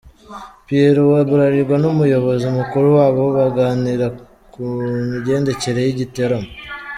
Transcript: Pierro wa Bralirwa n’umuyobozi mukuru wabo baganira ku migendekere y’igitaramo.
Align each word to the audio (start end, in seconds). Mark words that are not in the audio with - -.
Pierro 0.65 1.03
wa 1.13 1.21
Bralirwa 1.29 1.75
n’umuyobozi 1.79 2.45
mukuru 2.57 2.87
wabo 2.97 3.23
baganira 3.37 4.07
ku 4.51 4.59
migendekere 5.21 5.79
y’igitaramo. 5.83 6.49